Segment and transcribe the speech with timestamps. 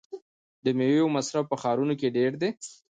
[0.63, 2.49] د میوو مصرف په ښارونو کې ډیر دی.